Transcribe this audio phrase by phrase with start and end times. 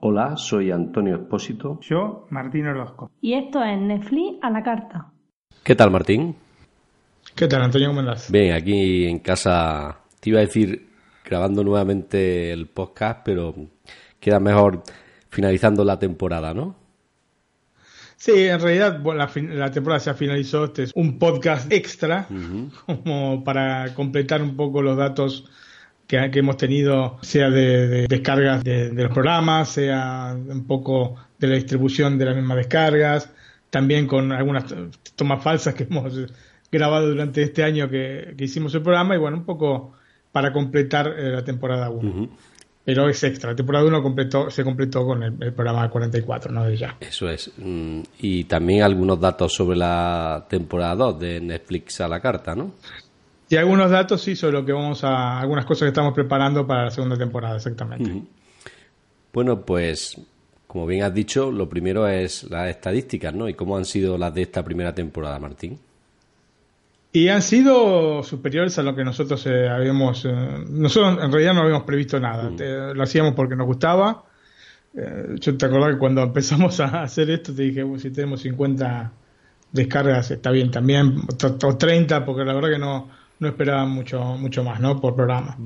[0.00, 1.78] Hola, soy Antonio Espósito.
[1.80, 3.10] Yo, Martín Orozco.
[3.20, 5.12] Y esto es Netflix a la carta.
[5.62, 6.34] ¿Qué tal, Martín?
[7.34, 7.88] ¿Qué tal, Antonio?
[7.88, 8.32] ¿Cómo andás?
[8.32, 10.88] Bien, aquí en casa te iba a decir
[11.24, 13.54] grabando nuevamente el podcast, pero
[14.18, 14.82] queda mejor
[15.28, 16.74] finalizando la temporada, ¿no?
[18.18, 20.64] Sí, en realidad bueno, la, la, temporada ya finalizó.
[20.64, 22.26] Este es un podcast extra,
[22.86, 25.48] como para completar un poco los datos
[26.08, 31.14] que, que hemos tenido, sea de, de descargas de, de, los programas, sea un poco
[31.38, 33.30] de la distribución de las mismas descargas,
[33.70, 34.64] también con algunas
[35.14, 36.12] tomas falsas que hemos
[36.72, 39.92] grabado durante este año que, que hicimos el programa y bueno, un poco
[40.32, 42.10] para completar eh, la temporada 1.
[42.10, 42.28] Uh -huh.
[42.88, 43.50] Pero es extra.
[43.50, 46.70] La temporada 1 completó, se completó con el, el, programa 44, ¿no?
[46.70, 46.96] Ya.
[46.98, 47.52] Eso es.
[47.58, 52.72] Mm, y también algunos datos sobre la temporada 2 de Netflix a la carta, ¿no?
[53.50, 55.38] Y algunos datos, sí, sobre lo que vamos a.
[55.38, 58.22] algunas cosas que estamos preparando para la segunda temporada, exactamente.
[59.34, 60.18] Bueno, pues.
[60.66, 63.50] Como bien has dicho, lo primero es las estadísticas, ¿no?
[63.50, 65.78] ¿Y cómo han sido las de esta primera temporada, Martín?
[67.18, 70.24] Y han sido superiores a lo que nosotros eh, habíamos.
[70.24, 70.30] Eh,
[70.68, 72.48] nosotros en realidad no habíamos previsto nada.
[72.48, 72.56] Mm.
[72.60, 74.22] Eh, lo hacíamos porque nos gustaba.
[74.94, 79.10] yo te acordás que cuando empezamos a hacer esto te dije, si tenemos 50
[79.72, 83.08] descargas está bien también, o 30, porque la verdad que no,
[83.40, 85.00] no esperaba mucho, mucho más ¿no?
[85.00, 85.58] por programa.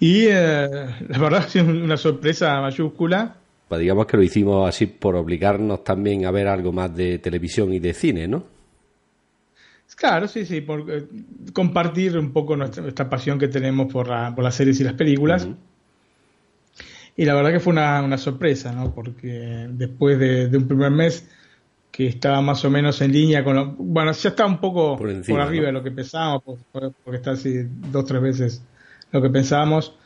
[0.00, 3.36] Y la verdad es una sorpresa mayúscula.
[3.68, 7.74] Pues digamos que lo hicimos así por obligarnos también a ver algo más de televisión
[7.74, 8.57] y de cine, ¿no?
[9.98, 11.08] Claro, sí, sí, por eh,
[11.52, 14.92] compartir un poco nuestra, nuestra pasión que tenemos por, la, por, las series y las
[14.94, 15.44] películas.
[15.44, 15.56] Uh -huh.
[17.16, 18.94] Y la verdad que fue una, una sorpresa, ¿no?
[18.94, 21.28] Porque después de, de, un primer mes
[21.90, 25.10] que estaba más o menos en línea con lo, Bueno, ya está un poco por,
[25.10, 25.66] encima, por arriba ¿no?
[25.66, 28.62] de lo que pensábamos, porque está así dos tres veces
[29.10, 29.96] lo que pensábamos.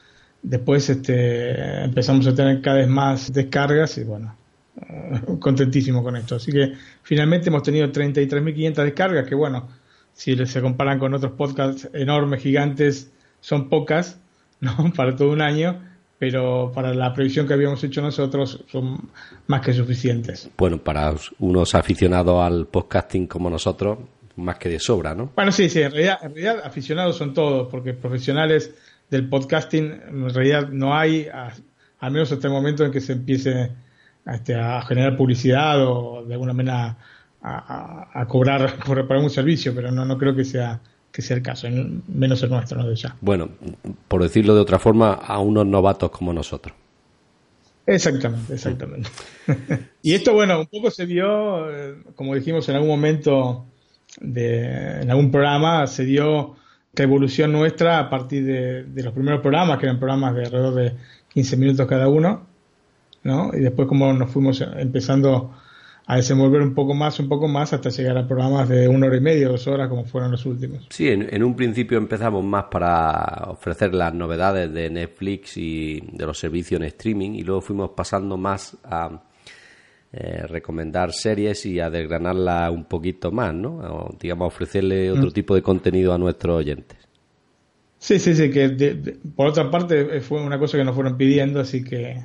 [0.42, 4.34] Después este, empezamos a tener cada vez más descargas y bueno,
[5.28, 6.36] uh, contentísimo con esto.
[6.36, 9.68] Así que finalmente hemos tenido 33.500 descargas, que bueno,
[10.12, 14.18] si se comparan con otros podcasts enormes, gigantes, son pocas,
[14.60, 14.92] ¿no?
[14.96, 15.80] Para todo un año,
[16.18, 19.10] pero para la previsión que habíamos hecho nosotros son
[19.48, 20.48] más que suficientes.
[20.56, 23.98] Bueno, para unos aficionados al podcasting como nosotros,
[24.36, 25.32] más que de sobra, ¿no?
[25.34, 28.72] Bueno, sí, sí, en realidad, en realidad aficionados son todos, porque profesionales
[29.10, 31.26] del podcasting en realidad no hay,
[31.98, 33.72] al menos hasta el momento en que se empiece
[34.24, 36.96] a, este, a generar publicidad o de alguna manera
[37.42, 40.80] a, cobrar por, por, un servicio, pero no, no creo que sea
[41.12, 41.68] que sea el caso,
[42.08, 42.88] menos el nuestro, ¿no?
[42.88, 43.14] De ya.
[43.20, 43.50] Bueno,
[44.08, 46.74] por decirlo de otra forma, a unos novatos como nosotros.
[47.84, 49.10] Exactamente, exactamente.
[50.02, 53.66] y esto, bueno, un poco se dio, eh, como dijimos en algún momento,
[54.20, 56.56] de, en algún programa, se dio
[56.88, 60.74] esta evolución nuestra a partir de, de, los primeros programas, que eran programas de alrededor
[60.74, 60.94] de
[61.34, 62.46] 15 minutos cada uno,
[63.22, 63.50] ¿no?
[63.52, 65.54] Y después como nos fuimos empezando
[66.12, 69.16] a desenvolver un poco más, un poco más, hasta llegar a programas de una hora
[69.16, 70.86] y media, dos horas, como fueron los últimos.
[70.90, 76.26] Sí, en, en, un principio empezamos más para ofrecer las novedades de Netflix y de
[76.26, 79.22] los servicios en streaming, y luego fuimos pasando más a
[80.12, 83.76] eh, recomendar series y a desgranarlas un poquito más, ¿no?
[83.76, 85.32] O, digamos, ofrecerle otro mm.
[85.32, 86.98] tipo de contenido a nuestros oyentes.
[87.96, 91.16] Sí, sí, sí, que de, de, por otra parte fue una cosa que nos fueron
[91.16, 92.22] pidiendo, así que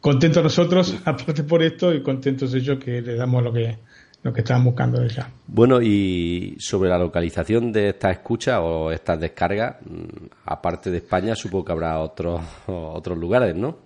[0.00, 3.78] contentos nosotros, aparte por esto, y contentos ellos que les damos lo que
[4.22, 5.30] lo que estaban buscando de ya.
[5.46, 11.36] Bueno, y sobre la localización de estas escuchas o estas descargas, mm, aparte de España,
[11.36, 13.78] supongo que habrá otros otros lugares, ¿no?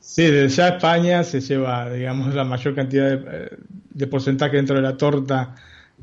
[0.00, 3.56] Sí, desde ya España se lleva, digamos, la mayor cantidad de, eh,
[3.90, 5.54] de porcentaje dentro de la torta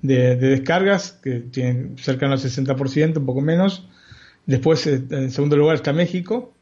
[0.01, 3.87] de, de, descargas, que tienen cercano al 60%, un poco menos.
[4.47, 6.53] Después, eh, en segundo lugar, está México,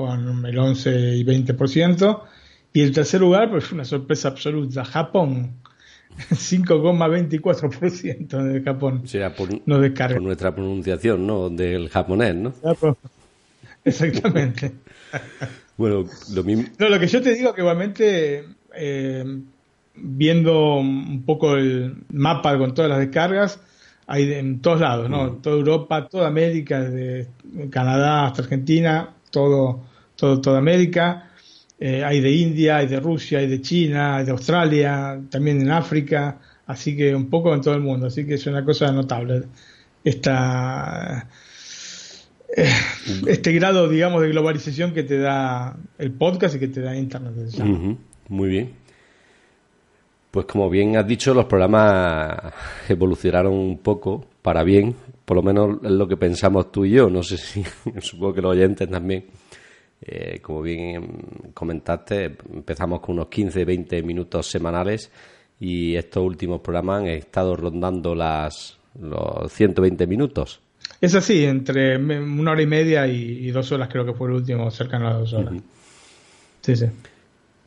[0.00, 2.22] con el 11 y 20%.
[2.72, 5.56] Y el tercer lugar, pues una sorpresa absoluta, Japón,
[6.30, 9.02] 5,24% de Japón.
[9.04, 10.14] O sea, por, no descarga.
[10.14, 11.50] por nuestra pronunciación, ¿no?
[11.50, 12.54] Del japonés, ¿no?
[13.84, 14.72] Exactamente.
[15.76, 16.64] bueno, lo mismo.
[16.78, 19.24] No, lo que yo te digo que igualmente, eh,
[19.96, 23.60] viendo un poco el mapa con todas las descargas,
[24.06, 25.24] hay en todos lados, ¿no?
[25.24, 25.42] Mm.
[25.42, 27.26] Toda Europa, toda América, de
[27.70, 29.82] Canadá hasta Argentina, todo,
[30.16, 31.30] todo toda América.
[31.78, 35.70] Eh, hay de India, hay de Rusia, hay de China, hay de Australia, también en
[35.70, 39.44] África, así que un poco en todo el mundo, así que es una cosa notable
[40.04, 41.26] esta
[42.56, 42.68] eh,
[43.26, 47.34] este grado, digamos, de globalización que te da el podcast y que te da Internet.
[48.28, 48.72] Muy bien.
[50.30, 52.52] Pues como bien has dicho, los programas
[52.88, 54.94] evolucionaron un poco para bien,
[55.24, 57.62] por lo menos es lo que pensamos tú y yo, no sé si,
[58.00, 59.26] supongo que los oyentes también.
[60.02, 65.10] Eh, como bien comentaste, empezamos con unos 15, 20 minutos semanales
[65.58, 70.60] y estos últimos programas han estado rondando las los 120 minutos.
[71.00, 74.70] Es así, entre una hora y media y, dos horas creo que fue el último,
[74.70, 75.54] cercano a dos horas.
[76.62, 76.86] Sí, sí.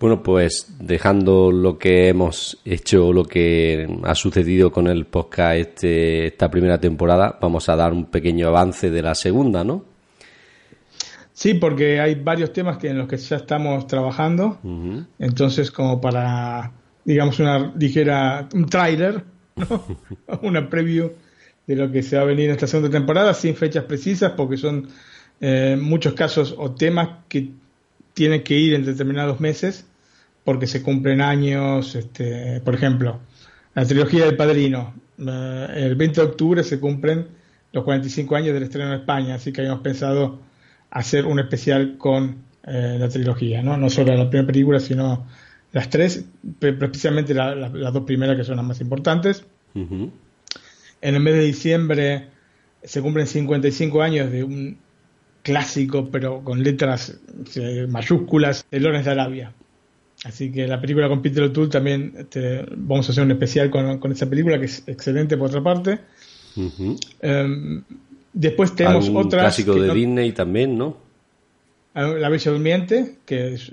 [0.03, 6.27] Bueno, pues dejando lo que hemos hecho, lo que ha sucedido con el podcast este,
[6.27, 9.85] esta primera temporada, vamos a dar un pequeño avance de la segunda, ¿no?
[11.31, 14.59] Sí, porque hay varios temas que en los que ya estamos trabajando.
[15.19, 16.73] Entonces, como para,
[17.05, 19.23] digamos, una ligera, un tráiler,
[19.55, 19.85] ¿no?
[20.41, 21.13] una preview
[21.65, 24.57] de lo que se va a venir en esta segunda temporada, sin fechas precisas, porque
[24.57, 24.85] son
[25.39, 27.51] eh, muchos casos o temas que
[28.13, 29.85] tienen que ir en determinados meses
[30.44, 33.19] porque se cumplen años, este, por ejemplo,
[33.74, 37.28] la trilogía del Padrino, eh, el 20 de octubre se cumplen
[37.72, 40.40] los 45 años del estreno en España, así que habíamos pensado
[40.92, 43.78] hacer un especial con eh, la trilogía, ¿no?
[43.78, 45.25] no solo la primera película, sino
[45.72, 46.25] las tres,
[46.60, 49.44] pero especialmente las dos primeras que son las más importantes.
[49.74, 50.12] En
[51.01, 52.28] el mes de diciembre
[52.84, 54.78] se cumplen 55 años de un
[55.42, 57.19] clásico, pero con letras
[57.56, 59.54] eh, mayúsculas, de Lorenz de Arabia.
[60.24, 64.00] Así que la película con Peter O'Toole también este, vamos a hacer un especial con,
[64.00, 66.00] con, esa película que es excelente por otra parte.
[67.22, 67.84] Em,
[68.31, 70.98] después tenemos otra clásico de Disney también, ¿no?
[71.94, 73.72] Ah, la Bella Durmiente, que es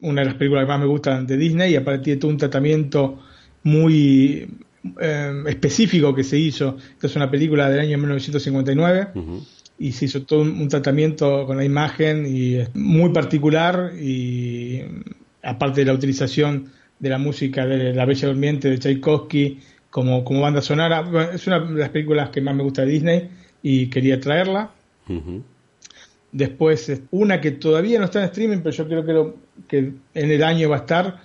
[0.00, 2.38] una de las películas que más me gustan de Disney y aparte tiene todo un
[2.38, 3.20] tratamiento
[3.62, 4.48] muy
[4.98, 6.76] em, específico que se hizo.
[6.94, 9.08] Esta es una película del año 1959
[9.78, 14.82] y se hizo todo un, un tratamiento con la imagen y muy particular y
[15.44, 19.60] aparte de la utilización de la música de La Bella Durmiente de Tchaikovsky
[19.90, 21.04] como, como banda sonora.
[21.32, 23.30] es una de las películas que más me gusta de Disney
[23.62, 24.70] y quería traerla.
[26.32, 29.36] Después, una que todavía no está en streaming, pero yo creo
[29.68, 31.20] que, en el año va a estar.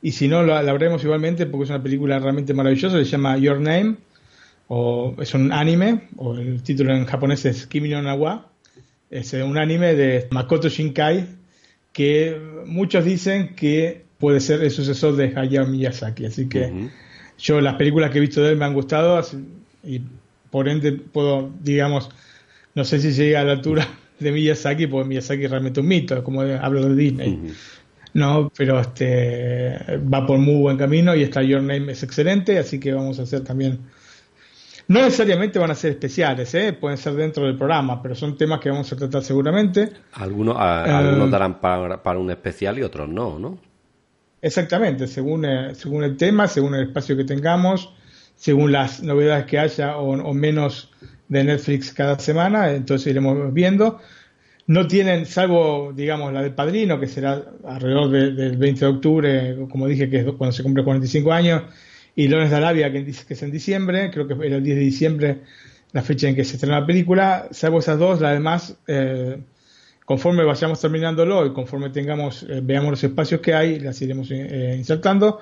[0.00, 2.96] Y si no, la, la veremos igualmente porque es una película realmente maravillosa.
[2.98, 3.96] Se llama Your Name,
[4.68, 8.48] o es un anime, o el título en japonés es Kimi no Nawa.
[9.10, 11.26] Es un anime de Makoto Shinkai,
[11.92, 16.26] que muchos dicen que puede ser el sucesor de Hayao Miyazaki.
[16.26, 16.88] Así que
[17.38, 19.20] yo las películas que he visto de él me han gustado
[19.84, 20.00] y
[20.50, 22.10] por ende puedo, digamos,
[22.74, 23.86] no sé si llega a la altura
[24.20, 27.52] de Miyazaki, porque Miyazaki es realmente un mito, como hablo de Disney.
[28.14, 32.78] No, pero este va por muy buen camino y esta Your Name es excelente, así
[32.78, 33.78] que vamos a hacer también
[34.88, 36.72] no necesariamente van a ser especiales, ¿eh?
[36.72, 39.90] pueden ser dentro del programa, pero son temas que vamos a tratar seguramente.
[40.12, 43.58] Algunos, algunos eh, darán para, un especial y otros no, ¿no?
[44.40, 47.94] Exactamente, según, eh, según el tema, según el espacio que tengamos,
[48.34, 50.90] según las novedades que haya o, menos
[51.28, 54.00] de Netflix cada semana, entonces iremos viendo.
[54.66, 59.86] No tienen, salvo, digamos, la del padrino, que será alrededor del 20 de octubre, como
[59.86, 61.62] dije, que es cuando se cumple 45 años,
[62.14, 64.82] y Lones de Arabia, que, que es en diciembre, creo que era el 10 de
[64.82, 65.40] diciembre
[65.92, 69.38] la fecha en que se estrena la película, salvo esas dos, la demás, eh,
[70.04, 74.74] conforme vayamos terminándolo y conforme tengamos, eh, veamos los espacios que hay, las iremos eh,
[74.76, 75.38] insertando.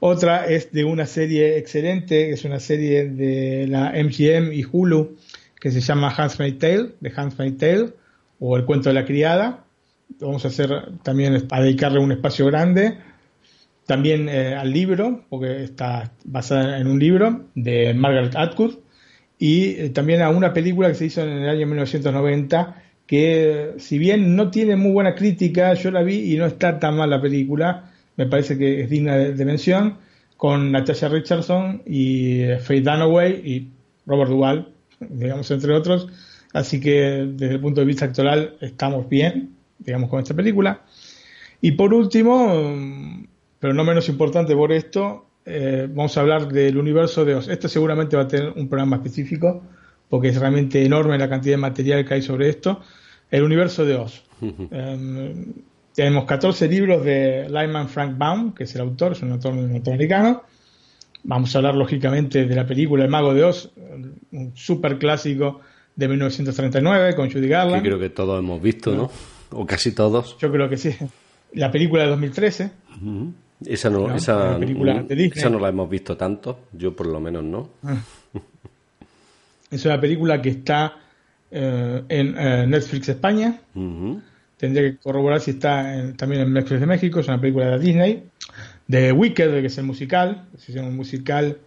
[0.00, 5.16] Otra es de una serie excelente, es una serie de la MGM y Hulu,
[5.60, 7.88] que se llama Handmaid's Tale, de Handmaid's Tale,
[8.38, 9.64] o El cuento de la criada.
[10.20, 10.70] Vamos a hacer
[11.02, 12.98] también, a dedicarle un espacio grande
[13.88, 18.74] también eh, al libro, porque está basada en un libro de Margaret Atwood,
[19.38, 23.96] y eh, también a una película que se hizo en el año 1990, que si
[23.96, 27.22] bien no tiene muy buena crítica, yo la vi y no está tan mal la
[27.22, 29.96] película, me parece que es digna de, mención,
[30.36, 33.68] con Natasha Richardson y eh, Faye Dunaway y
[34.04, 34.68] Robert Duvall,
[35.00, 36.08] digamos, entre otros.
[36.52, 40.82] Así que desde el punto de vista actoral estamos bien, digamos, con esta película.
[41.60, 43.17] Y por último,
[43.58, 47.48] pero no menos importante por esto, eh, vamos a hablar del universo de Oz.
[47.48, 49.62] Este seguramente va a tener un programa específico,
[50.08, 52.80] porque es realmente enorme la cantidad de material que hay sobre esto.
[53.30, 54.24] El universo de Oz.
[54.42, 55.52] Em,
[55.94, 60.42] tenemos 14 libros de Lyman Frank Baum, que es el autor, es un autor norteamericano.
[61.24, 63.70] Vamos a hablar lógicamente de la película El Mago de Oz,
[64.32, 65.60] un super clásico
[65.96, 67.82] de 1939 con Judy Garland.
[67.82, 69.10] Que creo que todos hemos visto, ¿no?
[69.50, 70.36] O casi todos.
[70.38, 70.94] Yo creo que sí.
[71.54, 72.70] La película de 2013.
[73.64, 77.70] Esa no, esa, no la hemos visto tanto, yo por lo menos no.
[77.82, 77.96] Ah.
[79.70, 80.96] Es una película que está
[81.50, 83.60] eh, en eh, Netflix España.
[84.56, 87.20] Tendría que corroborar si está también en Netflix de México.
[87.20, 88.24] Es una película de Disney.
[88.86, 91.58] de Wicked, que es el musical, es un musical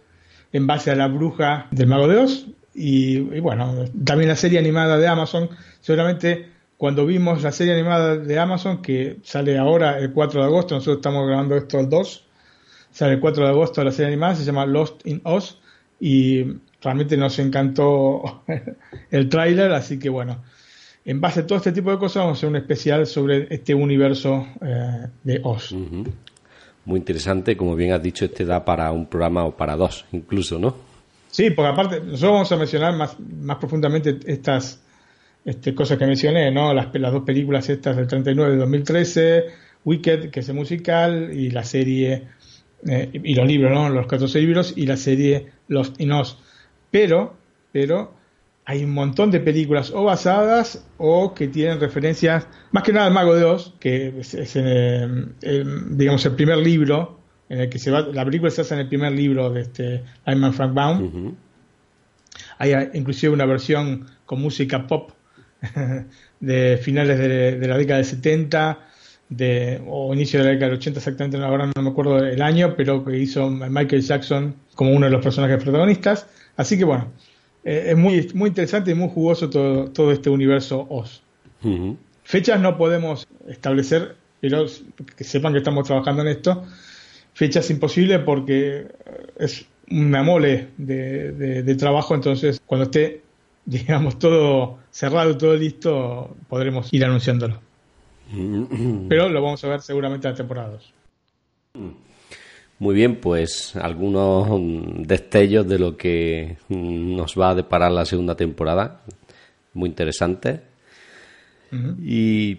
[0.52, 4.98] en base a la bruja del Mago de Oz, y, bueno, también la serie animada
[4.98, 6.46] de Amazon, seguramente
[6.82, 10.96] cuando vimos la serie animada de Amazon, que sale ahora el 4 de agosto, nosotros
[10.96, 12.24] estamos grabando esto el 2,
[12.90, 15.60] sale el 4 de agosto la serie animada, se llama Lost in Oz,
[16.00, 16.44] y
[16.82, 18.42] realmente nos encantó
[19.12, 20.42] el tráiler, así que bueno,
[21.04, 23.76] en base a todo este tipo de cosas vamos a hacer un especial sobre este
[23.76, 25.72] universo eh, de Oz.
[26.84, 30.58] Muy interesante, como bien has dicho, este da para un programa o para dos, incluso,
[30.58, 30.74] ¿no?
[31.30, 34.81] Sí, porque aparte, nosotros vamos a mencionar más, más profundamente estas
[35.44, 36.72] este, cosas que mencioné, ¿no?
[36.72, 39.44] Las, las dos películas estas del 39 de 2013,
[39.84, 42.28] Wicked, que es el musical, y la serie,
[42.86, 43.88] eh, y los libros, ¿no?
[43.88, 45.52] Los 14 libros, y la serie
[45.98, 46.38] in Oz.
[46.90, 47.34] Pero,
[47.72, 48.14] pero,
[48.64, 53.14] hay un montón de películas o basadas o que tienen referencias, más que nada el
[53.14, 55.34] Mago de Oz, que es, el,
[55.96, 57.18] digamos el primer libro
[57.48, 60.04] en el que se va, la película se hace en el primer libro de este
[60.24, 61.34] Ayman Frank Baum.
[62.58, 65.10] Hay inclusive una versión con música pop
[66.40, 68.78] de finales de, la década de 70
[69.28, 72.74] de, o inicio de la década del 80 exactamente, ahora no me acuerdo el año,
[72.76, 76.26] pero que hizo Michael Jackson como uno de los personajes protagonistas.
[76.56, 77.12] Así que bueno,
[77.64, 81.22] eh, es muy, muy interesante y muy jugoso todo, todo este universo Oz.
[82.24, 84.66] Fechas no podemos establecer, pero
[85.16, 86.64] que sepan que estamos trabajando en esto.
[87.34, 88.88] Fechas imposibles porque
[89.38, 93.21] es una mole de, de, trabajo, entonces cuando esté,
[93.66, 97.60] digamos, todo cerrado, todo listo, podremos ir anunciándolo.
[99.08, 100.94] Pero lo vamos a ver seguramente en la temporada 2.
[102.78, 104.48] Muy bien, pues algunos
[105.06, 109.02] destellos de lo que nos va a deparar la segunda temporada.
[109.74, 110.62] Muy interesante.
[112.02, 112.58] Y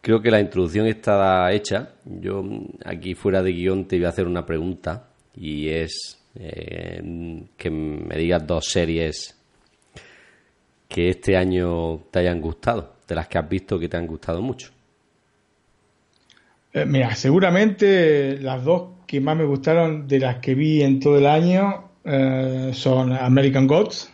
[0.00, 1.90] creo que la introducción está hecha.
[2.04, 2.44] Yo
[2.84, 8.16] aquí fuera de guion te voy a hacer una pregunta y es eh, que me
[8.16, 9.39] digas dos series
[10.90, 14.42] que este año te hayan gustado, de las que has visto que te han gustado
[14.42, 14.70] mucho.
[16.72, 21.16] Eh, mira, seguramente las dos que más me gustaron de las que vi en todo
[21.18, 24.12] el año eh, son American Gods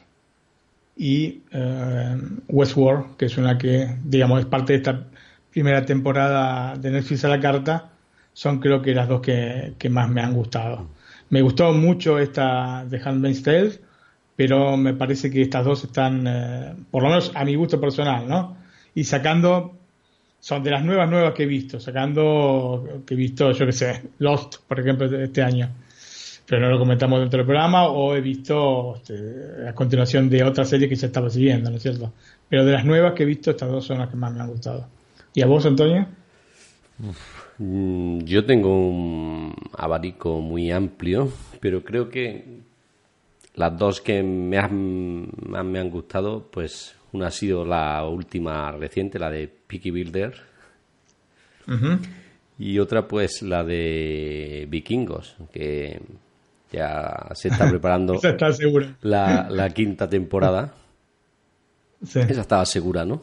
[0.97, 2.17] y eh,
[2.49, 5.07] Westworld, que es una que, digamos, es parte de esta
[5.51, 7.91] primera temporada de Netflix a la carta.
[8.35, 10.89] Son creo que las dos que, más me han gustado.
[11.31, 13.73] Me gustó mucho esta de Handmaid's Tale,
[14.37, 18.29] pero me parece que estas dos están, eh, por lo menos a mi gusto personal,
[18.29, 18.57] ¿no?
[18.95, 19.75] Y sacando
[20.39, 24.03] son de las nuevas nuevas que he visto, sacando que he visto, yo que sé,
[24.19, 25.71] Lost, por ejemplo, este año.
[26.47, 30.65] Pero no lo comentamos dentro del programa, o he visto este, a continuación de otra
[30.65, 32.13] serie que ya estaba siguiendo, ¿no es cierto?
[32.49, 34.49] Pero de las nuevas que he visto, estas dos son las que más me han
[34.49, 34.87] gustado.
[35.35, 36.07] ¿Y a vos, Antonio?
[37.59, 42.61] Mm, yo tengo un abanico muy amplio, pero creo que
[43.57, 48.71] las dos que me han, más me han gustado, pues una ha sido la última
[48.73, 50.35] reciente, la de Peaky Builder.
[52.59, 56.01] Y otra, pues, la de Vikingos, que
[56.71, 58.21] ya se está preparando
[59.03, 60.75] La, la, quinta temporada.
[62.03, 63.21] Esa estaba segura, ¿no?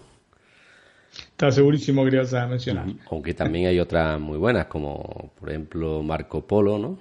[1.14, 2.88] Estaba segurísimo que ibas a mencionar.
[3.12, 6.98] Aunque también hay otras muy buenas, como por ejemplo Marco Polo, ¿no?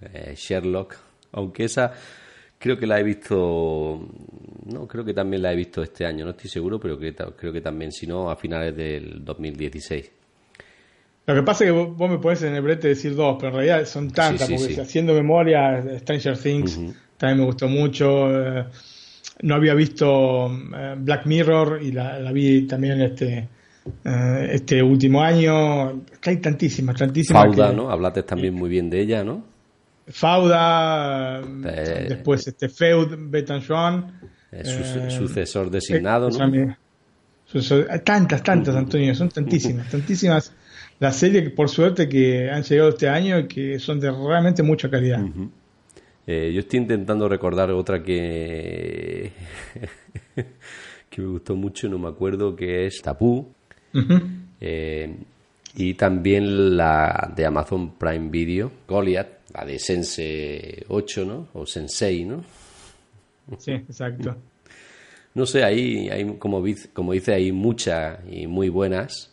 [0.00, 0.96] Eh, Sherlock.
[1.32, 1.92] Aunque esa
[2.64, 4.08] Creo que la he visto,
[4.72, 7.60] no, creo que también la he visto este año, no estoy seguro, pero creo, que
[7.60, 10.10] también, si no, a finales del 2016.
[11.26, 13.54] Lo que pasa es que vos, me puedes en el brete decir dos, pero en
[13.56, 16.80] realidad son tantas, porque haciendo memoria, Stranger Things
[17.18, 18.30] también me gustó mucho.
[18.30, 18.64] Eh,
[19.42, 23.46] no había visto eh, Black Mirror y la, vi también este
[24.06, 26.02] eh, este último año.
[26.24, 27.42] Hay tantísimas, tantísimas.
[27.42, 27.90] Fauda, ¿no?
[27.90, 29.52] Hablaste también muy bien de ella, ¿no?
[30.06, 34.20] Fauda, después este Feud, Betan Joan.
[34.52, 36.76] Eh, sucesor designado, ¿no?
[38.04, 40.52] tantas, tantas, Antonio, son tantísimas, tantísimas
[41.00, 44.62] las series que por suerte que han llegado este año y que son de realmente
[44.62, 45.20] mucha calidad.
[46.26, 49.32] Eh, yo estoy intentando recordar otra que
[51.10, 53.02] que me gustó mucho, no me acuerdo, que es.
[54.60, 55.14] Eh,
[55.76, 61.48] y también la de Amazon Prime Video, Goliath, la de Sense 8, ¿no?
[61.54, 62.44] O Sensei, ¿no?
[63.58, 64.36] Sí, exacto.
[65.34, 69.32] No sé, ahí hay, como, como dice, hay muchas y muy buenas.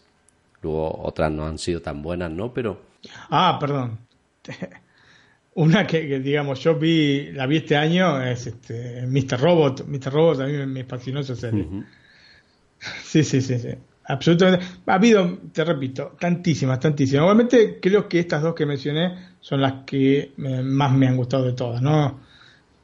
[0.64, 2.52] Luego otras no han sido tan buenas, ¿no?
[2.56, 2.82] Pero...
[3.30, 4.00] Ah, perdón.
[5.54, 9.40] Una que, digamos, yo vi, la vi este año, es este, Mr.
[9.40, 9.86] Robot.
[9.86, 10.12] Mr.
[10.12, 11.68] Robot a mí me fascinó esa serie.
[13.04, 13.70] Sí, sí, sí, sí.
[14.06, 14.66] absolutamente.
[14.88, 17.22] Ha habido, te repito, tantísimas, tantísimas.
[17.22, 21.46] Igualmente creo que estas dos que mencioné son las que eh, más me han gustado
[21.46, 22.20] de todas, ¿no?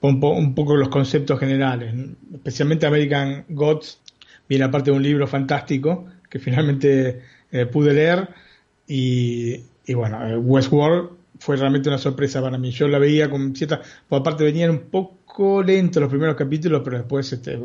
[0.02, 1.94] Un, un, poco los conceptos generales,
[2.34, 4.00] especialmente American Gods,
[4.48, 7.22] viene aparte de un libro fantástico que finalmente
[7.52, 8.30] eh, pude leer
[8.88, 11.10] y, y bueno, eh, Westworld
[11.40, 12.72] fue realmente una sorpresa para mí.
[12.72, 16.98] Yo la veía con cierta, por aparte venían un poco lentos los primeros capítulos, pero
[16.98, 17.60] después este,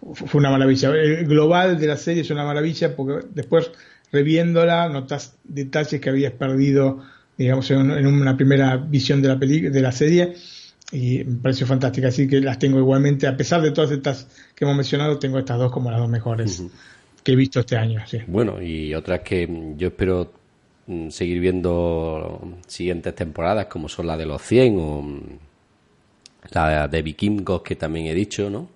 [0.00, 0.90] fue una maravilla.
[0.90, 3.70] El global de la serie es una maravilla porque después
[4.12, 7.02] reviéndola notas detalles que habías perdido,
[7.40, 10.34] digamos, en, una primera visión de la de la serie
[10.92, 12.08] y me pareció fantástica.
[12.08, 15.58] Así que las tengo igualmente, a pesar de todas estas que hemos mencionado, tengo estas
[15.58, 16.62] dos como las dos mejores
[17.24, 18.02] que he visto este año.
[18.06, 18.18] Sí.
[18.26, 20.30] Bueno, y otras que yo espero
[20.86, 25.20] mm, seguir viendo siguientes temporadas, como son la de los 100 o mm,
[26.52, 28.68] la de Vikingos, que también he dicho, ¿no?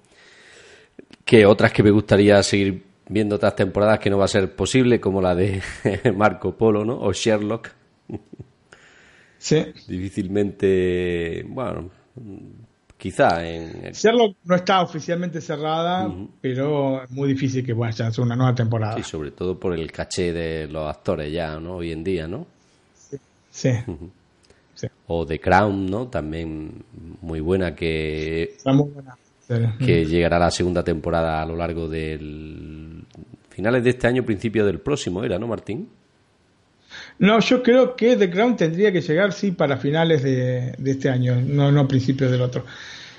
[1.23, 5.00] Que otras que me gustaría seguir viendo otras temporadas que no va a ser posible,
[5.00, 5.61] como la de
[6.16, 6.99] Marco Polo, ¿no?
[6.99, 7.68] O Sherlock.
[9.38, 9.64] Sí.
[9.88, 11.91] Difícilmente, bueno,
[12.97, 13.93] quizá en...
[13.93, 16.11] Sherlock no está oficialmente cerrada,
[16.41, 18.97] pero es muy difícil que vaya a ser una nueva temporada.
[18.97, 21.76] Sí, sobre todo por el caché de los actores ya, ¿no?
[21.76, 22.47] Hoy en día, ¿no?
[23.50, 23.71] Sí.
[25.07, 26.09] O The Crown, ¿no?
[26.09, 26.83] También
[27.21, 28.57] muy buena que...
[28.64, 29.17] muy buena.
[29.79, 33.05] Que llegará a la segunda temporada a lo largo del...
[33.50, 35.88] Finales de este año, principio del próximo, ¿era, no, Martín?
[37.18, 41.40] No, yo creo que The Crown tendría que llegar, sí, para finales de, este año,
[41.40, 42.64] no, no principios del otro.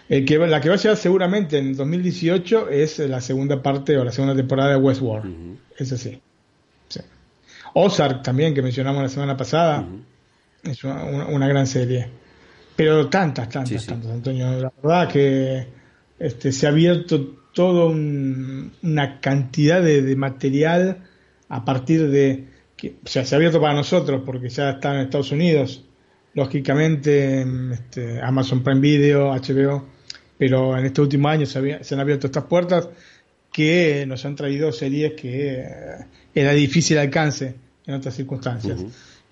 [0.08, 4.12] que, la que va a llegar seguramente en 2018 es la segunda parte o la
[4.12, 5.58] segunda temporada de Westworld.
[5.78, 6.20] Eso sí.
[7.74, 9.86] Ozark también, que mencionamos la semana pasada,
[10.64, 12.08] es una, gran serie.
[12.76, 14.52] Pero tantas, tantas, tantas, Antonio.
[14.62, 15.68] La verdad que
[16.20, 21.00] este, se ha abierto toda una cantidad de material
[21.50, 22.55] a partir de
[22.92, 25.84] que se ha abierto para nosotros porque ya está en Estados Unidos,
[26.34, 29.86] lógicamente este, Amazon Prime Video, HBO,
[30.38, 32.90] pero en este último año se, han abierto estas puertas
[33.52, 37.56] que nos han traído series que eh, era difícil alcance
[37.86, 38.84] en otras circunstancias.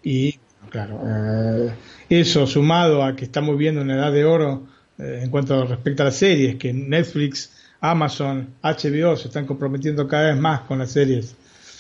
[0.02, 1.74] Y claro, eh,
[2.10, 6.06] eso sumado a que estamos viendo una edad de oro eh, en cuanto respecto a
[6.06, 7.52] las series, que Netflix,
[7.82, 11.36] Amazon, HBO se están comprometiendo cada vez más con las series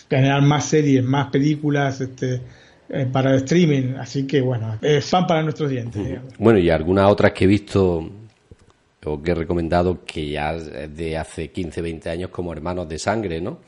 [0.09, 2.41] generar más series, más películas este,
[2.89, 3.95] eh, para el streaming.
[3.99, 6.19] Así que bueno, es fan para nuestros dientes.
[6.37, 8.09] Bueno, y algunas otras que he visto
[9.05, 13.41] o que he recomendado que ya de hace 15, 20 años como Hermanos de Sangre,
[13.41, 13.59] ¿no?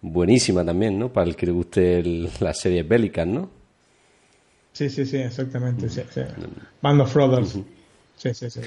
[0.00, 1.12] Buenísima también, ¿no?
[1.12, 2.02] Para el que le guste
[2.40, 3.50] las series bélicas, ¿no?
[4.72, 5.88] Sí, sí, sí, exactamente.
[5.88, 6.22] Sí, sí.
[6.80, 7.58] Band of Brothers.
[8.16, 8.60] Sí, sí, sí.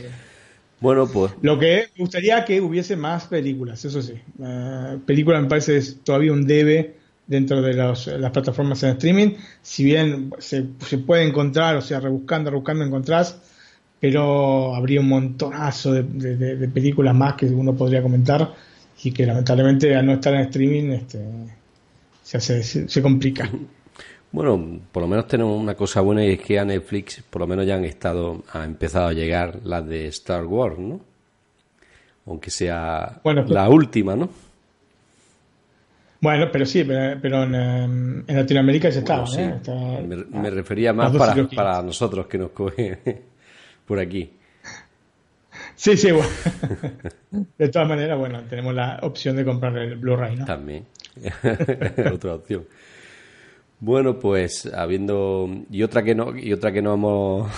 [0.79, 1.33] Bueno, pues.
[1.41, 4.13] Lo que me gustaría que hubiese más películas, eso sí.
[4.37, 6.95] Uh, película me parece es todavía un debe
[7.27, 9.29] dentro de las plataformas en streaming.
[9.61, 10.63] Si bien se,
[11.05, 13.39] puede encontrar, o sea, rebuscando, rebuscando encontrás,
[13.99, 18.53] pero habría un montonazo de, películas más que uno podría comentar
[19.03, 21.19] y que lamentablemente al no estar en streaming este,
[22.23, 23.49] se, hace, se, complica.
[24.31, 27.47] Bueno, por lo menos tenemos una cosa buena y es que a Netflix por lo
[27.47, 30.99] menos ya han estado, ha empezado a llegar las de Star Wars, ¿no?
[32.27, 34.29] Aunque sea la última, ¿no?
[36.21, 39.25] Bueno, pero sí, pero, em, en, Latinoamérica ya estaba.
[39.37, 39.59] ¿eh?
[40.31, 42.99] me, refería más para, para, nosotros que nos coge
[43.85, 44.31] por aquí.
[45.75, 46.29] Sí, sí, bueno.
[47.57, 50.45] De todas maneras, bueno, tenemos la opción de comprar el Blu-ray, ¿no?
[50.45, 50.85] También.
[52.13, 52.65] otra opción.
[53.79, 57.51] Bueno, pues habiendo y otra que no y otra que no hemos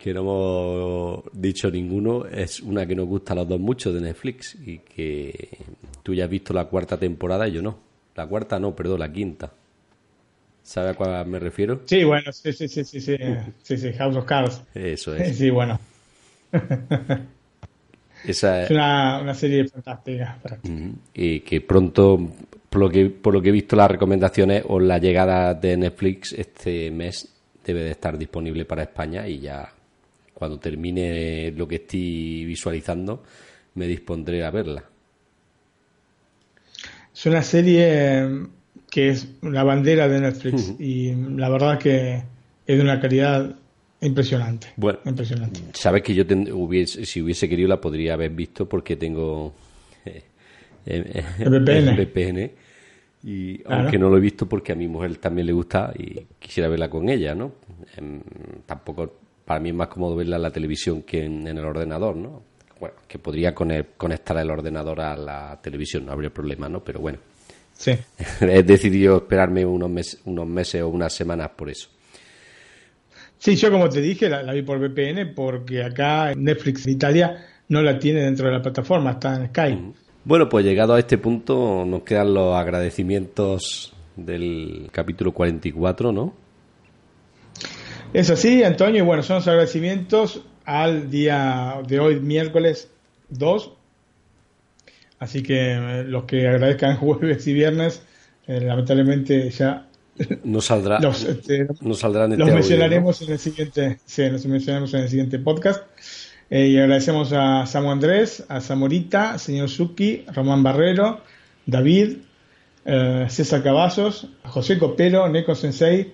[0.00, 4.00] que no hemos dicho ninguno es una que nos gusta a los dos mucho de
[4.00, 5.58] Netflix y que
[6.02, 7.78] tú ya has visto la cuarta temporada y yo no.
[8.16, 9.52] La cuarta no, perdón, la quinta.
[10.62, 11.82] ¿Sabe a cuál me refiero?
[11.84, 13.16] Sí, bueno, sí, sí, sí, sí, sí,
[13.62, 14.62] sí, sí House of Cards.
[14.74, 15.36] Eso es.
[15.36, 15.78] Sí, bueno.
[18.24, 20.38] Esa es una, una serie fantástica.
[21.12, 22.18] Y que pronto,
[22.70, 26.32] por lo que, por lo que he visto las recomendaciones o la llegada de Netflix
[26.32, 27.28] este mes
[27.62, 29.70] debe de estar disponible para España y ya
[30.40, 33.22] cuando termine lo que estoy visualizando,
[33.74, 34.82] me dispondré a verla.
[37.14, 38.26] Es una serie
[38.90, 42.22] que es la bandera de Netflix y la verdad que
[42.66, 43.54] es de una calidad
[44.00, 44.68] impresionante.
[44.76, 45.60] Bueno, impresionante.
[45.74, 46.24] sabes que yo
[46.86, 49.52] si hubiese querido la podría haber visto porque tengo
[50.06, 50.22] eh,
[50.86, 52.50] eh, el VPN.
[53.24, 56.70] y aunque no lo he visto porque a mi mujer también le gusta y quisiera
[56.70, 57.52] verla con ella, ¿no?
[57.98, 58.22] Em,
[58.64, 59.19] tampoco
[59.50, 62.40] para mí es más cómodo verla en la televisión que en, el ordenador, ¿no?
[62.78, 66.84] Bueno, que podría conectar el ordenador a la televisión, no habría problema, ¿no?
[66.84, 67.18] Pero bueno.
[67.72, 67.90] Sí.
[68.42, 71.88] He decidido esperarme unos, mes- unos meses o unas semanas por eso.
[73.38, 77.44] Sí, yo como te dije, la, la vi por VPN porque acá Netflix en Italia
[77.70, 79.92] no la tiene dentro de la plataforma, está en Sky.
[80.22, 86.34] Bueno, pues llegado a este punto nos quedan los agradecimientos del capítulo 44, ¿no?
[88.12, 92.90] Es así, Antonio, y bueno, son los agradecimientos al día de hoy, miércoles
[93.28, 93.72] 2.
[95.20, 98.02] Así que eh, los que agradezcan jueves y viernes,
[98.48, 99.86] eh, lamentablemente ya
[100.42, 104.44] No saldrá, los, este, no saldrán este los audio, mencionaremos en el siguiente, sí, los
[104.44, 105.84] mencionaremos en el siguiente podcast.
[106.50, 111.20] Eh, y agradecemos a Samu Andrés, a Zamorita, señor Suki, Román Barrero,
[111.64, 112.16] David,
[112.84, 116.12] eh, César Cavazos, a José Copero, Neko Sensei,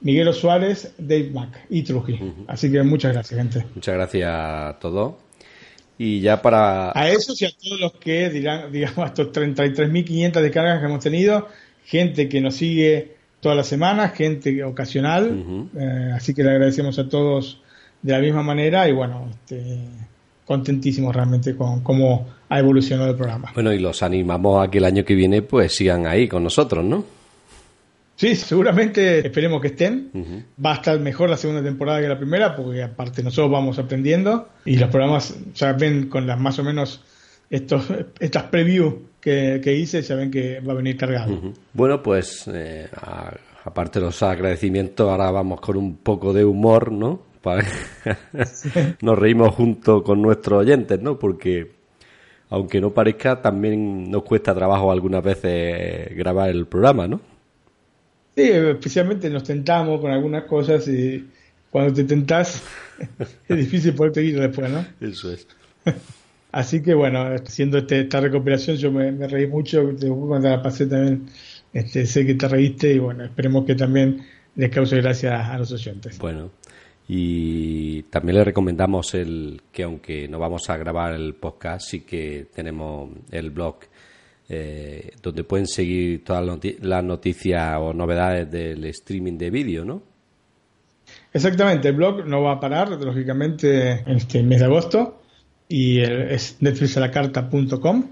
[0.00, 2.18] Miguelo Suárez, Dave Mac y Truji.
[2.46, 3.66] Así que muchas gracias, gente.
[3.74, 5.14] Muchas gracias a todos.
[5.98, 6.98] Y ya para...
[6.98, 11.04] A esos y a todos los que dirán, digamos, a estos 33.500 descargas que hemos
[11.04, 11.48] tenido,
[11.84, 17.08] gente que nos sigue todas las semanas, gente ocasional, eh, así que le agradecemos a
[17.08, 17.60] todos
[18.02, 19.78] de la misma manera y bueno, este,
[20.44, 23.50] contentísimos realmente con cómo ha evolucionado el programa.
[23.54, 26.84] Bueno, y los animamos a que el año que viene pues sigan ahí con nosotros,
[26.84, 27.19] ¿no?
[28.20, 30.44] Sí, seguramente esperemos que estén.
[30.62, 34.48] Va a estar mejor la segunda temporada que la primera, porque aparte nosotros vamos aprendiendo
[34.66, 37.02] y los programas ya ven con las más o menos
[37.48, 37.82] estos,
[38.18, 41.54] estas previews que, que hice, ya ven que va a venir cargado.
[41.72, 43.32] Bueno, pues eh, a-
[43.64, 47.22] aparte de los agradecimientos, ahora vamos con un poco de humor, ¿no?
[49.00, 51.18] Nos reímos junto con nuestros oyentes, ¿no?
[51.18, 51.70] Porque
[52.50, 57.20] aunque no parezca, también nos cuesta trabajo algunas veces grabar el programa, ¿no?
[58.40, 61.28] Sí, especialmente nos tentamos con algunas cosas y
[61.70, 62.62] cuando te tentás
[63.48, 64.84] es difícil poder seguir después, ¿no?
[65.00, 65.46] Eso es.
[66.52, 69.92] Así que bueno, haciendo este, esta recuperación yo me, me reí mucho,
[70.26, 71.26] cuando la pasé también
[71.72, 74.24] este, sé que te reíste y bueno, esperemos que también
[74.56, 76.18] les cause gracia a los oyentes.
[76.18, 76.50] Bueno,
[77.06, 82.46] y también le recomendamos el que aunque no vamos a grabar el podcast, sí que
[82.54, 83.80] tenemos el blog
[84.52, 89.84] eh, donde pueden seguir todas las noti- las noticias o novedades del streaming de vídeo,
[89.84, 90.02] ¿no?
[91.32, 95.22] Exactamente, el blog no va a parar, lógicamente, en este mes de agosto
[95.68, 98.04] y es netflixalacarta.com.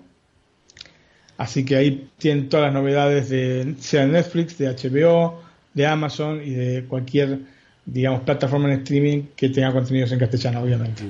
[1.38, 5.40] Así que ahí tienen todas las novedades de sea de Netflix, de HBO,
[5.74, 7.38] de Amazon y de cualquier,
[7.87, 11.03] digamos, plataforma en streaming que tenga contenidos en castellano, obviamente.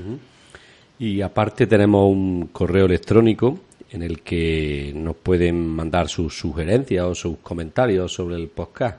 [0.98, 3.58] Y aparte tenemos un correo electrónico
[3.90, 8.98] en el que nos pueden mandar sus sugerencias o sus comentarios sobre el podcast.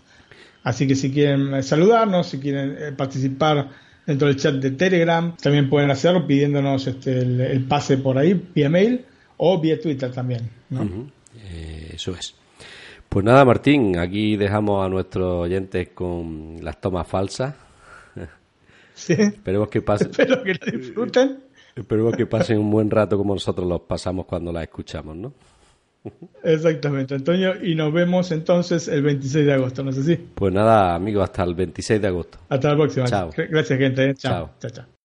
[0.64, 3.68] Así que si quieren eh, saludarnos, si quieren eh, participar
[4.06, 8.34] dentro del chat de Telegram, también pueden hacerlo pidiéndonos este, el, el pase por ahí,
[8.54, 9.04] vía mail
[9.36, 10.50] o vía Twitter también.
[11.36, 12.34] eh, eso es.
[13.08, 17.54] Pues nada, Martín, aquí dejamos a nuestros oyentes con las tomas falsas.
[18.94, 19.14] Sí.
[19.14, 21.38] Esperemos que pasen, Espero que lo disfruten.
[21.74, 25.32] esperemos que pasen un buen rato como nosotros los pasamos cuando las escuchamos, ¿no?
[26.42, 27.54] Exactamente, Antonio.
[27.64, 30.16] Y nos vemos entonces el 26 de agosto, ¿no es así?
[30.16, 32.38] Pues nada, amigos, hasta el 26 de agosto.
[32.48, 33.06] Hasta la próxima.
[33.06, 33.30] Chao.
[33.36, 34.14] Gracias, gente.
[34.14, 34.32] Chao.
[34.32, 34.54] Chao.
[34.60, 34.70] chao.
[34.70, 34.97] chao.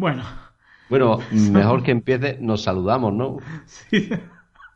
[0.00, 0.24] Bueno,
[0.88, 3.46] Bueno, mejor que empiece, nos saludamos, ¿no?
[3.66, 4.10] sí.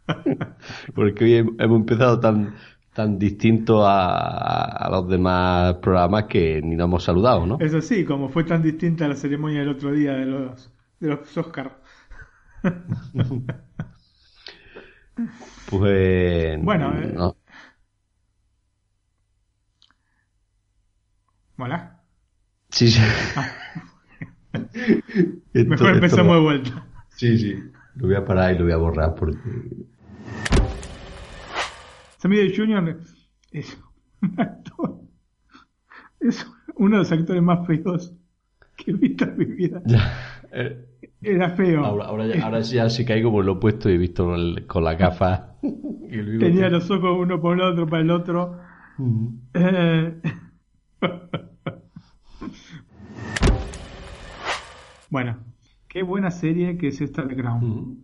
[0.94, 2.54] Porque hoy hem- hemos empezado tan
[2.92, 7.66] tan distinto a, a los demás programas que ni nos hemos saludado, ¿no?
[7.66, 11.36] es así, como fue tan distinta la ceremonia del otro día de los, de los
[11.36, 11.80] Oscar.
[15.64, 17.16] Pues Bueno, eh.
[17.16, 17.36] no.
[21.58, 22.04] Hola.
[22.70, 23.00] Sí, sí.
[25.52, 26.86] Esto- Mejor empezamos de vuelta.
[27.10, 27.54] Sí, sí.
[27.96, 29.38] Lo voy a parar y lo voy a borrar porque
[32.18, 32.98] Samuel Jr.
[33.52, 33.78] es
[34.22, 35.00] un actor.
[36.20, 38.12] Es uno de los actores más feos
[38.76, 39.82] que he visto en mi vida.
[39.84, 40.12] ya.
[40.52, 40.86] eh,
[41.22, 41.82] Era feo.
[41.84, 44.34] ahora, ahora, ya, ahora sí, ya sí caigo por lo he puesto y he visto
[44.34, 45.54] el- con la gafa.
[46.10, 48.58] Tenía los ojos uno por el otro, para el otro.
[49.54, 50.20] Eh,
[55.14, 55.36] bueno,
[55.86, 57.64] qué buena serie que es esta de Crown.
[57.64, 57.98] Ujú.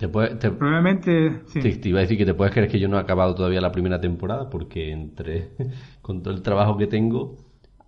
[0.00, 1.60] Te puedes- te- Probablemente, sí.
[1.60, 3.60] Te, te iba a decir que te puedes creer que yo no he acabado todavía
[3.60, 5.50] la primera temporada porque entre
[6.02, 7.36] con todo el trabajo que tengo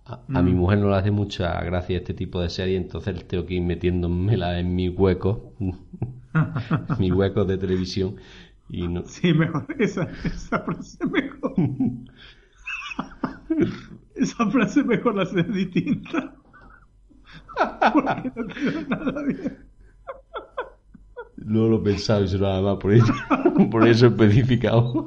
[0.05, 3.55] a, mi mujer no le hace mucha gracia este tipo de serie, entonces tengo que
[3.55, 5.51] ir metiéndomela en mi hueco,
[6.99, 8.15] mi hueco de televisión.
[8.69, 9.03] Y no...
[9.05, 11.53] Sí, mejor, esa, esa frase mejor.
[14.15, 16.35] esa frase mejor la hace distinta.
[17.93, 19.65] Porque no quedó nada bien.
[21.37, 23.13] No lo he pensado eso nada más, por eso,
[23.71, 25.05] por eso especificado.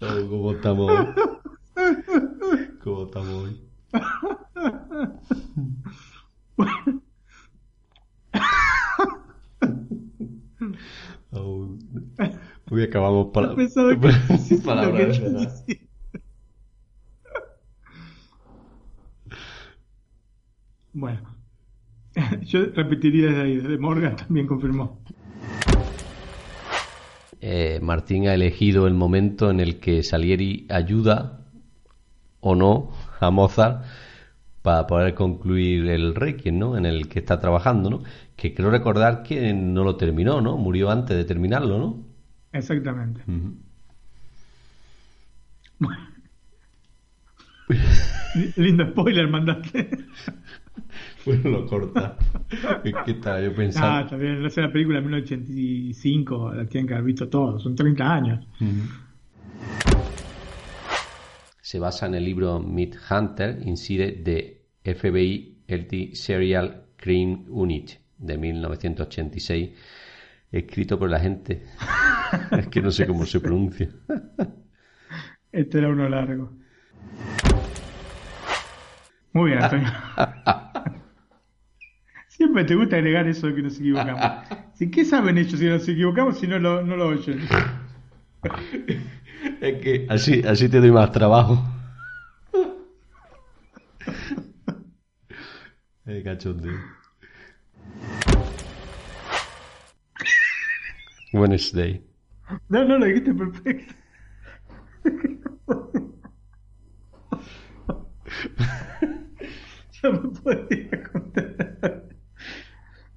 [0.00, 1.06] ¿Cómo estamos hoy?
[2.82, 3.70] ¿Cómo estamos hoy?
[12.70, 13.54] Hoy acabamos para,
[14.64, 15.20] palabras.
[20.92, 21.20] Bueno,
[22.50, 25.00] yo repetiría desde ahí, desde Morgan también confirmó.
[27.40, 31.46] Eh, Martín ha elegido el momento en el que Salieri ayuda
[32.40, 33.84] o no a Mozart
[34.62, 36.76] para poder concluir el Requiem, ¿no?
[36.76, 38.02] En el que está trabajando, ¿no?
[38.36, 40.58] Que creo recordar que no lo terminó, ¿no?
[40.58, 42.04] Murió antes de terminarlo, ¿no?
[42.52, 43.22] Exactamente.
[48.56, 49.88] Lindo spoiler mandaste.
[51.26, 52.16] Bueno, lo corta.
[53.04, 53.44] ¿Qué tal?
[53.44, 53.98] Yo pensaba.
[53.98, 57.74] Ah, también, no sé, la película de 1985, la tienen que haber visto todos, son
[57.74, 58.46] 30 años.
[61.60, 68.38] Se basa en el libro Meat Hunter, incide de FBI LT Serial Crime Unit de
[68.38, 69.70] 1986,
[70.50, 71.64] escrito por la gente.
[72.58, 73.88] es que no sé cómo se pronuncia.
[75.52, 76.52] este era uno largo.
[79.32, 79.88] Muy bien, Antonio.
[82.40, 84.22] Siempre te gusta agregar eso de que nos equivocamos.
[84.92, 87.38] ¿Qué saben ellos si nos equivocamos si no lo, no lo oyen?
[89.60, 91.62] Es que así, así te doy más trabajo.
[96.06, 96.72] Eh, cachondeo.
[101.34, 102.02] Wednesday.
[102.70, 103.94] No, no, lo dijiste perfecto.
[110.02, 111.49] Yo me podía contar.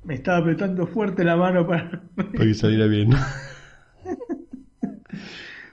[0.04, 3.12] Me estaba apretando fuerte la mano para, para que saliera bien.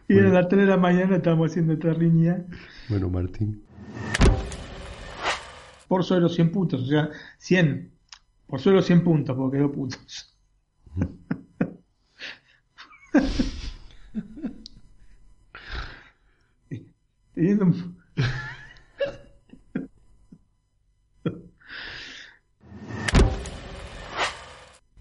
[0.08, 0.30] y bueno.
[0.30, 2.46] a las 3 de la mañana estábamos haciendo otra línea.
[2.88, 3.64] Bueno, Martín.
[5.88, 7.90] Por solo 100 puntos, o sea, 100.
[8.46, 10.32] Por solo 100 puntos, porque quedó putos.
[17.34, 17.99] Teniendo un...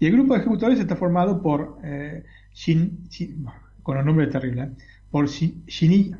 [0.00, 3.46] Y el grupo de ejecutores está formado por eh, Shin, Shin,
[3.82, 4.70] con los nombres terribles,
[5.10, 6.18] por Shiniya,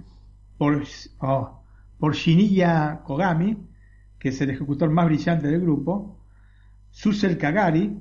[0.59, 0.85] por,
[1.21, 1.63] oh,
[1.99, 3.57] por Shiniya Kogami,
[4.19, 6.19] que es el ejecutor más brillante del grupo,
[6.91, 7.99] Susel Kagari,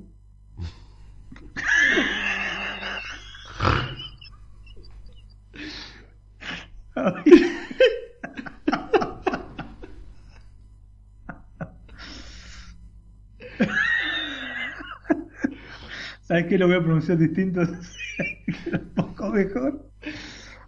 [16.30, 16.56] ¿Sabes qué?
[16.58, 19.90] Lo voy a pronunciar distinto, un poco mejor.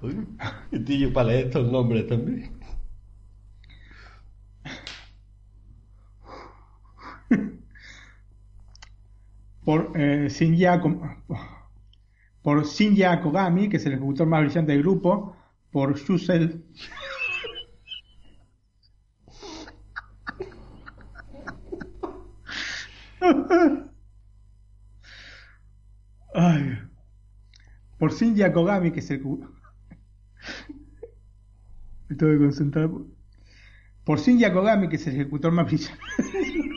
[0.00, 0.26] Uy,
[0.72, 2.50] yo para leer estos nombres también.
[9.64, 10.82] Por eh, Shinya,
[12.42, 15.36] por Shinya Kogami, que es el ejecutor más brillante del grupo,
[15.70, 16.64] por Yusel
[26.34, 26.78] Ay.
[27.98, 29.22] Por Shinji Kogami, que es el.
[32.08, 32.90] Me tengo que concentrar.
[34.04, 35.98] Por Shinji Kogami, que es el ejecutor más brillante.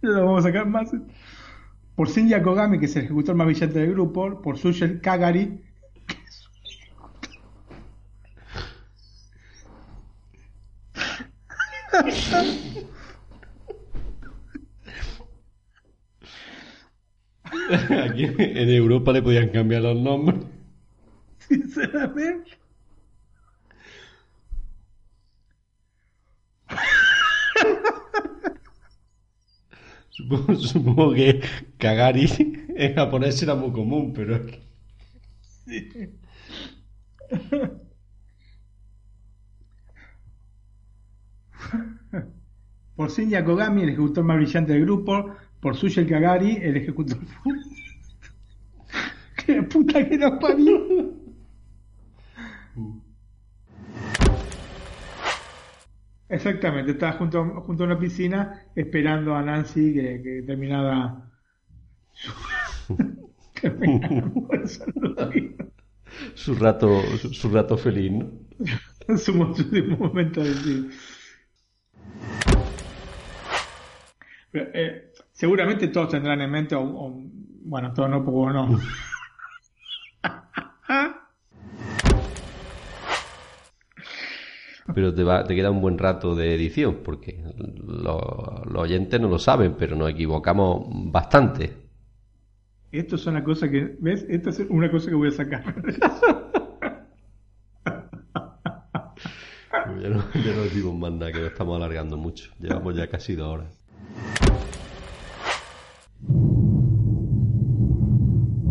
[0.00, 0.90] lo vamos a sacar más.
[1.96, 4.40] Por Shinji Kogami, que es el ejecutor más brillante del grupo.
[4.40, 5.60] Por Sushel Kagari.
[18.04, 18.24] Aquí
[18.62, 20.40] en Europa le podían cambiar los nombres.
[21.38, 22.50] Sinceramente.
[30.10, 31.40] Supongo, supongo que
[31.78, 32.26] Kagari
[32.76, 34.62] en japonés era muy común, pero es que...
[35.66, 35.88] Sí.
[42.94, 47.18] Por Shinya Kogami, el ejecutor más brillante del grupo, por Sushel Kagari, el ejecutor.
[49.46, 51.12] ¡Qué puta que nos parió!
[56.28, 61.30] Exactamente, estaba junto, junto a una piscina esperando a Nancy que, que terminara
[62.12, 62.32] su.
[66.34, 68.30] Su rato, su, su rato feliz, ¿no?
[69.18, 69.64] su, mo- su
[69.98, 70.90] momento de decir.
[74.50, 77.14] Pero, eh, seguramente todos tendrán en mente, o, o-
[77.64, 78.78] bueno, todos no, porque no.
[84.94, 87.42] Pero te, va, te queda un buen rato de edición, porque
[87.86, 91.72] lo- los oyentes no lo saben, pero nos equivocamos bastante.
[92.90, 94.26] Esto es una cosa que, ¿ves?
[94.28, 95.64] Esto es una cosa que voy a sacar.
[100.00, 102.50] Ya no, ya no decimos más nada, que lo estamos alargando mucho.
[102.58, 103.78] Llevamos ya casi dos horas.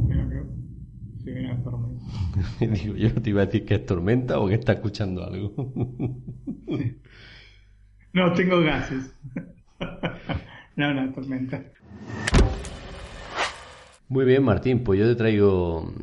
[0.07, 2.01] Mira que se viene la tormenta.
[2.69, 5.53] Digo, yo te iba a decir que es tormenta o que está escuchando algo.
[8.13, 9.15] No, tengo gases.
[10.75, 11.63] No, no, tormenta.
[14.07, 15.93] Muy bien, Martín, pues yo te traigo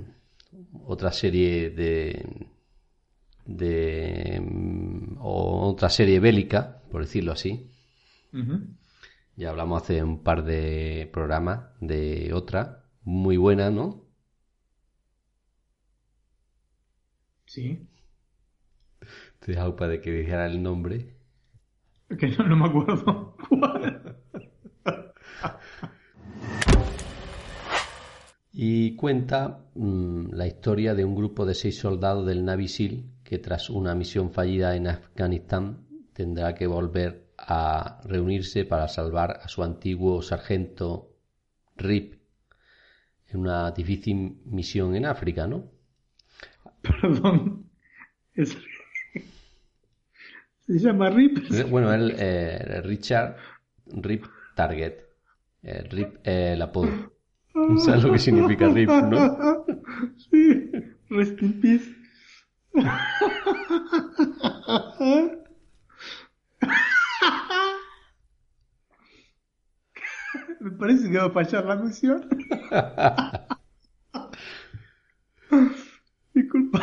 [0.84, 2.46] otra serie de.
[3.44, 4.42] de.
[5.18, 7.70] o otra serie bélica, por decirlo así.
[9.36, 14.07] Ya hablamos hace un par de programas de otra, muy buena, ¿no?
[17.48, 17.88] Sí.
[19.40, 21.16] Te dejo para que dijera el nombre.
[22.18, 24.16] Que no, no me acuerdo cuál.
[28.52, 33.38] Y cuenta mm, la historia de un grupo de seis soldados del Navy SEAL que
[33.38, 39.62] tras una misión fallida en Afganistán tendrá que volver a reunirse para salvar a su
[39.62, 41.14] antiguo sargento
[41.76, 42.14] Rip
[43.28, 45.77] en una difícil misión en África, ¿no?
[47.00, 47.68] Perdón.
[48.34, 48.56] Es-
[50.66, 51.38] Se llama Rip.
[51.70, 53.36] Bueno, él, eh, Richard
[53.86, 54.24] Rip
[54.54, 54.94] Target.
[55.62, 57.14] Eh, Rip, eh, el apodo.
[57.84, 59.64] ¿Sabes lo que significa Rip, no?
[60.30, 60.70] Sí.
[61.10, 61.94] Rest in peace.
[70.60, 72.28] Me parece que va a fallar la misión.
[76.34, 76.80] Disculpa.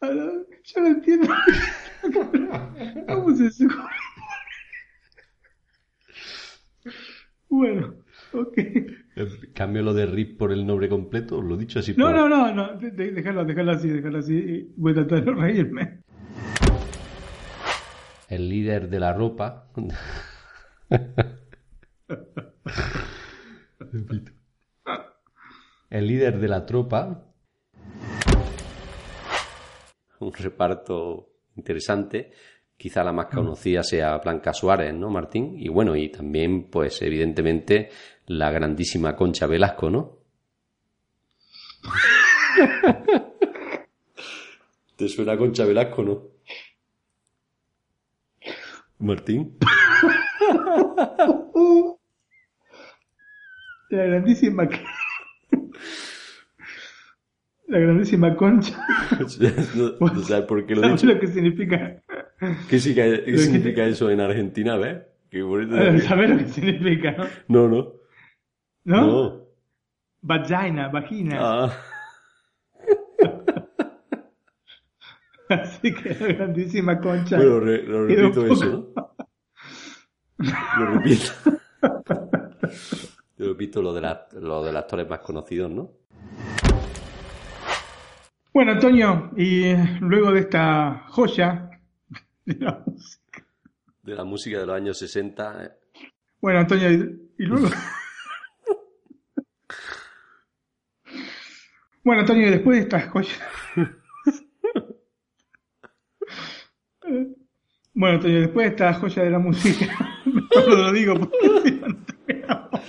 [0.00, 0.30] Ahora,
[0.64, 1.34] ya lo entiendo.
[3.08, 3.74] ¿Cómo se supo?
[7.48, 7.94] Bueno,
[8.32, 8.58] ok.
[8.58, 8.98] Eh,
[9.68, 12.14] Cambio lo de Rip por el nombre completo, lo he dicho así No, por...
[12.14, 14.72] no, no, no, déjalo, déjalo así, déjalo así.
[14.78, 16.00] Voy a tratar de no reírme.
[18.30, 19.68] el líder de la ropa.
[25.90, 27.26] El líder de la tropa.
[30.20, 32.32] Un reparto interesante.
[32.78, 35.56] Quizá la más conocida sea Blanca Suárez, ¿no, Martín?
[35.58, 37.90] Y bueno, y también, pues, evidentemente,
[38.26, 40.18] la grandísima Concha Velasco, ¿no?
[44.96, 46.22] ¿Te suena Concha Velasco, no?
[49.00, 49.56] Martín.
[53.90, 54.68] La grandísima.
[57.68, 58.78] La grandísima concha.
[59.74, 61.14] no, no sabes por qué lo he ¿Sabes dicho.
[61.14, 62.02] lo que significa?
[62.68, 64.98] ¿Qué, significa, qué dijiste- significa eso en Argentina, ves?
[65.30, 65.76] Qué bonito.
[66.00, 67.16] ¿Sabes lo que significa?
[67.48, 67.92] No, no.
[68.84, 69.06] ¿No?
[69.06, 69.44] No.
[70.22, 71.36] Vagina, vagina.
[71.40, 71.72] Ah,
[75.48, 77.36] Así que la grandísima concha.
[77.36, 79.16] bueno, re- lo repito poco- eso, ¿no?
[80.78, 81.32] Lo repito.
[83.38, 85.90] Lo repito lo de, la- lo de los actores más conocidos, ¿no?
[88.52, 91.70] Bueno, Antonio, y luego de esta joya
[92.54, 93.46] de la música.
[94.02, 95.64] De la música de los años 60.
[95.64, 95.70] eh.
[96.40, 97.68] Bueno, Antonio, y, y luego.
[102.04, 103.34] bueno, Antonio, después de esta joya.
[107.92, 109.86] bueno, Antonio, después de esta joya de la música.
[110.24, 111.96] Mejor lo digo porque si no,
[112.26, 112.80] terminamos.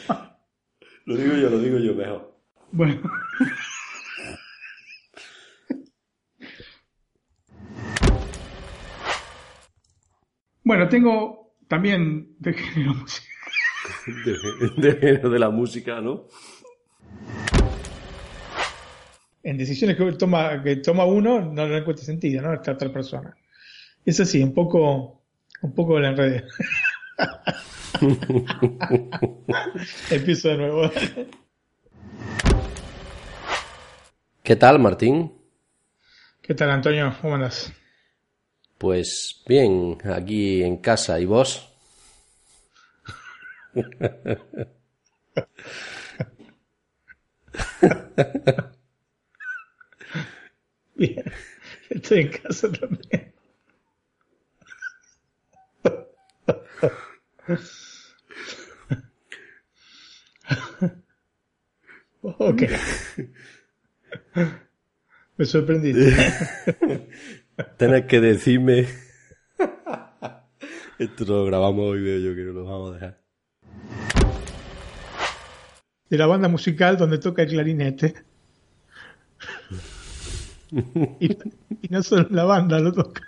[1.05, 2.33] Lo digo yo, lo digo yo mejor.
[2.71, 3.01] Bueno.
[10.69, 13.27] Bueno, tengo también de género musical.
[14.77, 16.27] De, de género de la música, ¿no?
[19.41, 22.53] En decisiones que toma, que toma uno, no le encuentra sentido, ¿no?
[22.53, 23.35] Esta otra persona.
[24.05, 25.23] Es así, un poco,
[25.63, 26.43] un poco la enredé.
[30.11, 30.91] Empiezo de nuevo.
[34.43, 35.33] ¿Qué tal, Martín?
[36.43, 37.11] ¿Qué tal, Antonio?
[37.23, 37.73] ¿Cómo andas?
[38.79, 41.19] Pues bien, aquí en casa.
[41.19, 41.69] ¿Y vos?
[50.95, 51.23] Bien,
[51.89, 53.33] estoy en casa también.
[62.21, 62.63] Ok.
[65.37, 66.13] Me sorprendiste.
[67.77, 68.87] Tienes que decirme.
[70.97, 73.21] Esto lo grabamos hoy, veo yo que no lo vamos a dejar.
[76.09, 78.15] De la banda musical donde toca el clarinete.
[81.19, 83.21] Y, y no solo la banda lo toca.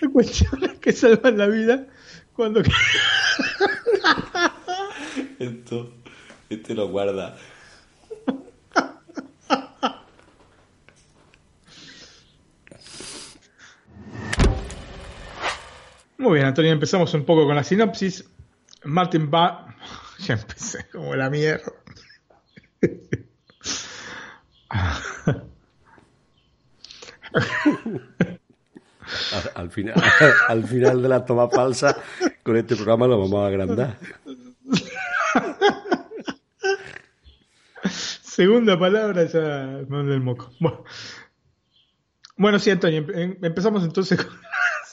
[0.00, 1.86] La cuestión es que salvan la vida
[2.34, 2.62] cuando
[5.38, 5.92] Esto,
[6.48, 7.36] este lo guarda.
[16.22, 18.24] Muy bien, Antonio, empezamos un poco con la sinopsis.
[18.84, 19.66] Martin va.
[20.20, 21.72] Ya empecé como la mierda.
[29.32, 29.94] Al, al final,
[30.48, 31.96] al final de la toma falsa,
[32.42, 33.98] con este programa lo vamos a agrandar.
[38.22, 40.52] Segunda palabra, ya me el moco.
[40.60, 40.84] Bueno,
[42.36, 44.38] bueno sí, Antonio, em- empezamos entonces con.